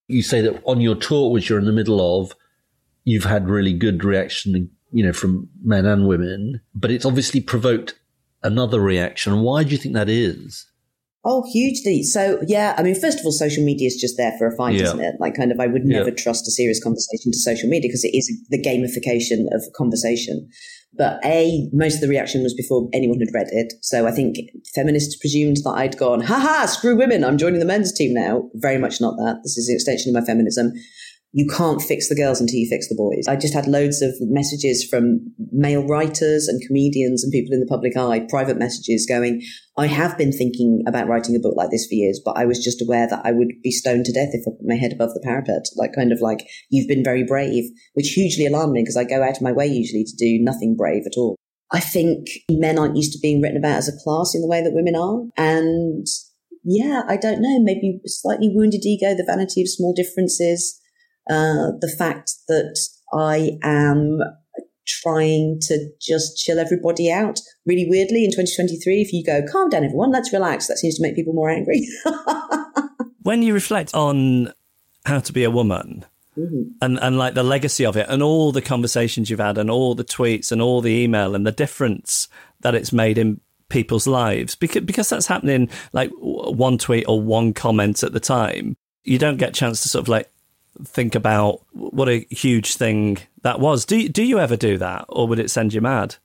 [0.07, 2.33] You say that on your tour, which you're in the middle of,
[3.03, 7.95] you've had really good reaction you know, from men and women, but it's obviously provoked
[8.43, 9.41] another reaction.
[9.41, 10.65] Why do you think that is?
[11.25, 12.01] Oh, hugely.
[12.03, 14.75] So, yeah, I mean, first of all, social media is just there for a fight,
[14.75, 14.83] yeah.
[14.83, 15.15] isn't it?
[15.19, 16.15] Like, kind of, I would never yeah.
[16.15, 20.49] trust a serious conversation to social media because it is the gamification of conversation.
[20.93, 23.73] But A, most of the reaction was before anyone had read it.
[23.81, 24.37] So I think
[24.73, 28.49] feminists presumed that I'd gone, ha ha, screw women, I'm joining the men's team now.
[28.55, 29.41] Very much not that.
[29.43, 30.71] This is the extension of my feminism
[31.31, 33.27] you can't fix the girls until you fix the boys.
[33.27, 37.67] I just had loads of messages from male writers and comedians and people in the
[37.67, 39.41] public eye, private messages going,
[39.77, 42.63] I have been thinking about writing a book like this for years, but I was
[42.63, 45.13] just aware that I would be stoned to death if I put my head above
[45.13, 45.67] the parapet.
[45.75, 49.21] Like, kind of like, you've been very brave, which hugely alarmed me because I go
[49.21, 51.35] out of my way usually to do nothing brave at all.
[51.71, 54.63] I think men aren't used to being written about as a class in the way
[54.63, 55.21] that women are.
[55.37, 56.07] And
[56.63, 60.81] yeah, I don't know, maybe slightly wounded ego, the vanity of small differences
[61.29, 62.79] uh, the fact that
[63.13, 64.19] I am
[64.89, 67.39] trying to just chill everybody out.
[67.65, 71.03] Really weirdly, in 2023, if you go, calm down, everyone, let's relax, that seems to
[71.03, 71.87] make people more angry.
[73.21, 74.51] when you reflect on
[75.05, 76.05] how to be a woman,
[76.37, 76.63] mm-hmm.
[76.81, 79.95] and, and like the legacy of it, and all the conversations you've had, and all
[79.95, 82.27] the tweets, and all the email, and the difference
[82.61, 83.39] that it's made in
[83.69, 88.75] people's lives, because, because that's happening like one tweet or one comment at the time,
[89.03, 90.29] you don't get a chance to sort of like
[90.83, 93.85] think about what a huge thing that was.
[93.85, 96.15] Do do you ever do that, or would it send you mad?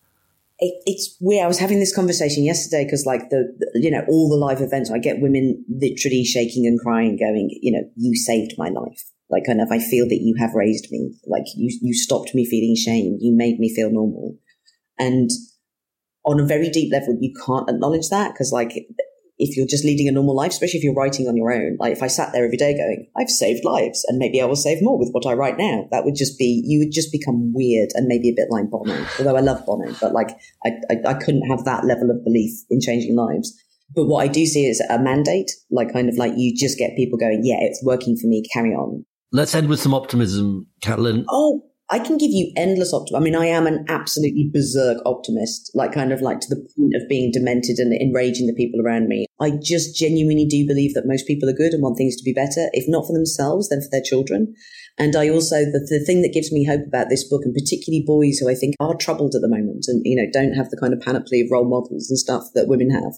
[0.59, 1.45] It, it's weird.
[1.45, 4.61] I was having this conversation yesterday because, like the, the, you know, all the live
[4.61, 9.03] events, I get women literally shaking and crying, going, you know, you saved my life.
[9.31, 11.13] Like, kind of, I feel that you have raised me.
[11.27, 13.19] Like, you you stopped me feeling shame.
[13.21, 14.37] You made me feel normal.
[14.99, 15.31] And
[16.25, 18.73] on a very deep level, you can't acknowledge that because, like,
[19.39, 21.93] if you're just leading a normal life, especially if you're writing on your own, like
[21.93, 24.83] if I sat there every day going, I've saved lives and maybe I will save
[24.83, 27.91] more with what I write now, that would just be, you would just become weird
[27.95, 30.31] and maybe a bit like Bono, although I love Bono, but like
[30.65, 33.53] I, I, I couldn't have that level of belief in changing lives.
[33.95, 36.97] But what I do see is a mandate, like kind of like you just get
[36.97, 39.05] people going, yeah, it's working for me, carry on.
[39.33, 41.25] Let's end with some optimism, Caitlin.
[41.29, 43.21] Oh, I can give you endless optimism.
[43.21, 46.95] I mean, I am an absolutely berserk optimist, like kind of like to the point
[46.95, 49.27] of being demented and enraging the people around me.
[49.39, 52.33] I just genuinely do believe that most people are good and want things to be
[52.33, 54.55] better, if not for themselves, then for their children.
[54.97, 58.03] And I also, the, the thing that gives me hope about this book, and particularly
[58.07, 60.79] boys who I think are troubled at the moment and, you know, don't have the
[60.81, 63.13] kind of panoply of role models and stuff that women have,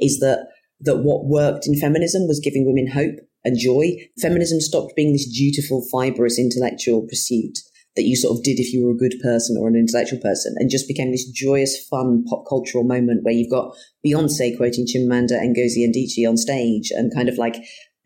[0.00, 0.48] is that,
[0.80, 3.96] that what worked in feminism was giving women hope and joy.
[4.20, 7.56] Feminism stopped being this dutiful, fibrous intellectual pursuit
[7.96, 10.54] that you sort of did if you were a good person or an intellectual person
[10.58, 13.74] and just became this joyous, fun pop cultural moment where you've got
[14.06, 17.56] Beyonce quoting Chimamanda Ngozi Adichie on stage and kind of like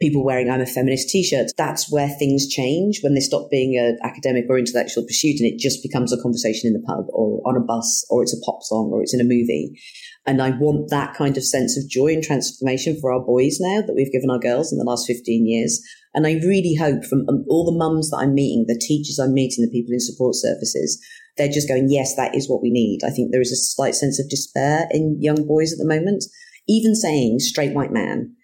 [0.00, 1.52] people wearing I'm a feminist t-shirts.
[1.56, 5.58] That's where things change when they stop being an academic or intellectual pursuit and it
[5.58, 8.62] just becomes a conversation in the pub or on a bus or it's a pop
[8.62, 9.80] song or it's in a movie.
[10.26, 13.80] And I want that kind of sense of joy and transformation for our boys now
[13.80, 15.80] that we've given our girls in the last 15 years.
[16.14, 19.34] And I really hope from um, all the mums that I'm meeting, the teachers I'm
[19.34, 21.00] meeting, the people in support services,
[21.36, 23.00] they're just going, yes, that is what we need.
[23.06, 26.24] I think there is a slight sense of despair in young boys at the moment.
[26.66, 28.34] Even saying straight white man,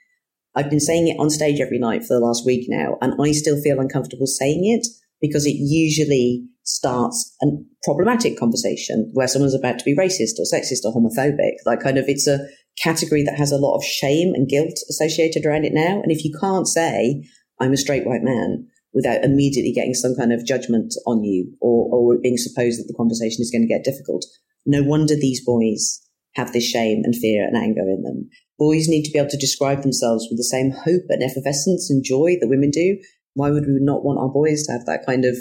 [0.55, 3.33] I've been saying it on stage every night for the last week now, and I
[3.33, 4.87] still feel uncomfortable saying it
[5.21, 7.47] because it usually starts a
[7.83, 11.55] problematic conversation where someone's about to be racist or sexist or homophobic.
[11.67, 12.47] Like kind of it's a
[12.79, 16.01] category that has a lot of shame and guilt associated around it now.
[16.03, 17.25] And if you can't say,
[17.61, 21.89] I'm a straight white man without immediately getting some kind of judgment on you or,
[21.93, 24.25] or being supposed that the conversation is going to get difficult,
[24.67, 26.01] no wonder these boys
[26.35, 28.29] have this shame and fear and anger in them.
[28.59, 32.05] Boys need to be able to describe themselves with the same hope and effervescence and
[32.05, 32.97] joy that women do.
[33.35, 35.37] Why would we not want our boys to have that kind of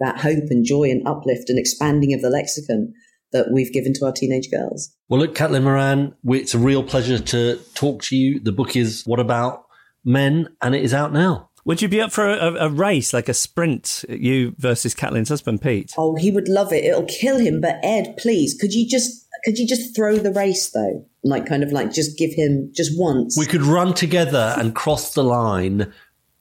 [0.00, 2.92] that hope and joy and uplift and expanding of the lexicon
[3.32, 4.94] that we've given to our teenage girls.
[5.08, 8.40] Well, look, Caitlin Moran, it's a real pleasure to talk to you.
[8.40, 9.64] The book is What About
[10.04, 11.50] Men, and it is out now.
[11.64, 15.60] Would you be up for a, a race, like a sprint, you versus Caitlin's husband,
[15.60, 15.92] Pete?
[15.98, 16.84] Oh, he would love it.
[16.84, 17.60] It'll kill him.
[17.60, 21.04] But Ed, please, could you just could you just throw the race though?
[21.24, 23.36] Like kind of like just give him just once.
[23.36, 25.92] We could run together and cross the line,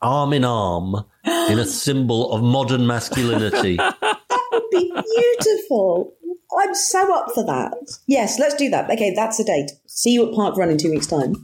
[0.06, 1.04] arm in arm,
[1.50, 3.76] in a symbol of modern masculinity.
[3.78, 6.14] that would be beautiful.
[6.58, 7.74] I'm so up for that.
[8.08, 8.90] Yes, let's do that.
[8.90, 9.72] Okay, that's a date.
[9.88, 11.44] See you at Park Run in two weeks' time.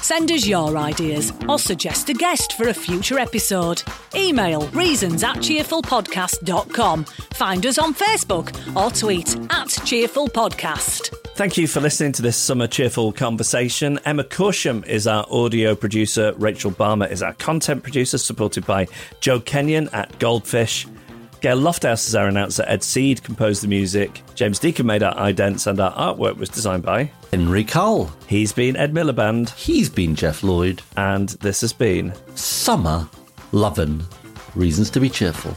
[0.00, 3.82] Send us your ideas or suggest a guest for a future episode.
[4.14, 7.04] Email reasons at cheerfulpodcast.com.
[7.04, 11.23] Find us on Facebook or tweet at cheerfulpodcast.
[11.36, 13.98] Thank you for listening to this summer cheerful conversation.
[14.04, 16.32] Emma Corsham is our audio producer.
[16.38, 18.86] Rachel Barmer is our content producer, supported by
[19.18, 20.86] Joe Kenyon at Goldfish.
[21.40, 22.64] Gail Lofthouse is our announcer.
[22.68, 24.22] Ed Seed composed the music.
[24.36, 28.12] James Deacon made our idents, and our artwork was designed by Henry Cole.
[28.28, 29.50] He's been Ed Miliband.
[29.56, 30.82] He's been Geoff Lloyd.
[30.96, 33.08] And this has been Summer
[33.50, 34.04] Lovin'.
[34.54, 35.56] Reasons to be cheerful.